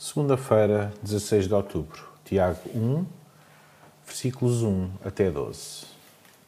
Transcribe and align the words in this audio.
Segunda-feira, 0.00 0.92
16 1.02 1.48
de 1.48 1.54
outubro, 1.54 2.08
Tiago 2.24 2.60
1, 2.72 3.04
versículos 4.06 4.62
1 4.62 4.90
até 5.04 5.28
12. 5.28 5.86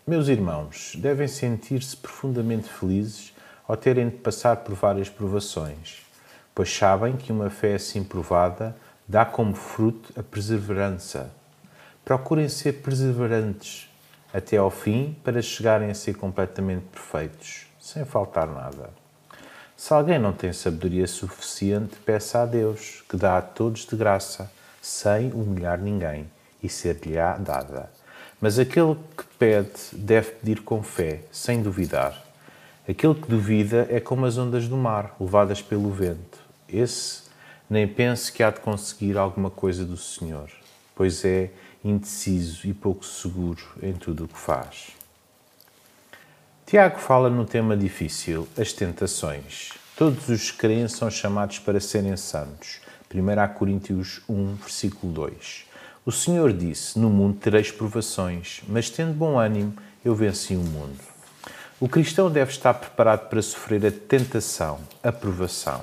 Meus 0.06 0.28
irmãos, 0.28 0.92
devem 0.94 1.26
sentir-se 1.26 1.96
profundamente 1.96 2.68
felizes 2.68 3.34
ao 3.66 3.76
terem 3.76 4.08
de 4.08 4.18
passar 4.18 4.58
por 4.58 4.76
várias 4.76 5.08
provações, 5.08 6.02
pois 6.54 6.72
sabem 6.72 7.16
que 7.16 7.32
uma 7.32 7.50
fé 7.50 7.74
assim 7.74 8.04
provada 8.04 8.76
dá 9.08 9.24
como 9.24 9.52
fruto 9.52 10.12
a 10.16 10.22
perseverança. 10.22 11.28
Procurem 12.04 12.48
ser 12.48 12.74
perseverantes 12.74 13.90
até 14.32 14.58
ao 14.58 14.70
fim 14.70 15.16
para 15.24 15.42
chegarem 15.42 15.90
a 15.90 15.94
ser 15.94 16.14
completamente 16.14 16.84
perfeitos, 16.84 17.66
sem 17.80 18.04
faltar 18.04 18.46
nada. 18.46 18.99
Se 19.80 19.94
alguém 19.94 20.18
não 20.18 20.34
tem 20.34 20.52
sabedoria 20.52 21.06
suficiente, 21.06 21.96
peça 22.04 22.42
a 22.42 22.44
Deus, 22.44 23.02
que 23.08 23.16
dá 23.16 23.38
a 23.38 23.42
todos 23.42 23.86
de 23.86 23.96
graça, 23.96 24.52
sem 24.82 25.32
humilhar 25.32 25.78
ninguém, 25.78 26.30
e 26.62 26.68
ser-lhe-á 26.68 27.38
dada. 27.38 27.90
Mas 28.38 28.58
aquele 28.58 28.94
que 29.16 29.24
pede 29.38 29.70
deve 29.94 30.32
pedir 30.32 30.60
com 30.60 30.82
fé, 30.82 31.22
sem 31.32 31.62
duvidar. 31.62 32.22
Aquele 32.86 33.14
que 33.14 33.26
duvida 33.26 33.86
é 33.88 33.98
como 34.00 34.26
as 34.26 34.36
ondas 34.36 34.68
do 34.68 34.76
mar, 34.76 35.16
levadas 35.18 35.62
pelo 35.62 35.90
vento. 35.90 36.38
Esse 36.68 37.22
nem 37.68 37.88
pense 37.88 38.30
que 38.30 38.42
há 38.42 38.50
de 38.50 38.60
conseguir 38.60 39.16
alguma 39.16 39.48
coisa 39.48 39.82
do 39.82 39.96
Senhor, 39.96 40.50
pois 40.94 41.24
é 41.24 41.52
indeciso 41.82 42.68
e 42.68 42.74
pouco 42.74 43.02
seguro 43.02 43.62
em 43.82 43.94
tudo 43.94 44.24
o 44.24 44.28
que 44.28 44.38
faz. 44.38 44.99
Tiago 46.70 47.00
fala 47.00 47.28
no 47.28 47.44
tema 47.44 47.76
difícil, 47.76 48.46
as 48.56 48.72
tentações. 48.72 49.70
Todos 49.96 50.28
os 50.28 50.52
crentes 50.52 50.94
são 50.94 51.10
chamados 51.10 51.58
para 51.58 51.80
serem 51.80 52.16
santos. 52.16 52.80
1 53.12 53.54
Coríntios 53.54 54.20
1, 54.28 54.54
versículo 54.54 55.12
2. 55.12 55.64
O 56.06 56.12
Senhor 56.12 56.52
disse: 56.52 56.96
No 56.96 57.10
mundo 57.10 57.38
tereis 57.38 57.72
provações, 57.72 58.62
mas 58.68 58.88
tendo 58.88 59.12
bom 59.12 59.36
ânimo, 59.36 59.74
eu 60.04 60.14
venci 60.14 60.54
o 60.54 60.60
mundo. 60.60 61.00
O 61.80 61.88
cristão 61.88 62.30
deve 62.30 62.52
estar 62.52 62.74
preparado 62.74 63.28
para 63.28 63.42
sofrer 63.42 63.84
a 63.84 63.90
tentação, 63.90 64.78
a 65.02 65.10
provação. 65.10 65.82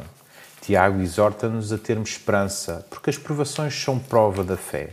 Tiago 0.61 1.02
exorta-nos 1.02 1.73
a 1.73 1.77
termos 1.77 2.11
esperança, 2.11 2.88
porque 2.89 3.09
as 3.09 3.17
provações 3.17 3.75
são 3.75 3.99
prova 3.99 4.41
da 4.41 4.55
fé. 4.55 4.91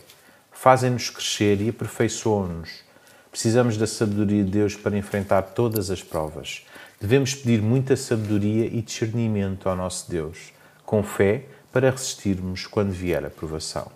Fazem-nos 0.51 1.09
crescer 1.09 1.61
e 1.61 1.69
aperfeiçoam-nos 1.69 2.83
Precisamos 3.35 3.77
da 3.77 3.85
sabedoria 3.85 4.45
de 4.45 4.51
Deus 4.53 4.77
para 4.77 4.97
enfrentar 4.97 5.43
todas 5.43 5.91
as 5.91 6.01
provas. 6.01 6.65
Devemos 7.01 7.35
pedir 7.35 7.61
muita 7.61 7.97
sabedoria 7.97 8.65
e 8.67 8.81
discernimento 8.81 9.69
ao 9.69 9.75
nosso 9.75 10.09
Deus, 10.09 10.53
com 10.87 11.03
fé, 11.03 11.47
para 11.73 11.91
resistirmos 11.91 12.69
quando 12.69 12.93
vier 12.93 13.25
a 13.25 13.31
provação. 13.31 13.91